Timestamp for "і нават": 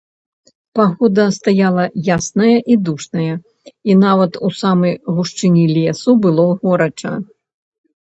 3.93-4.33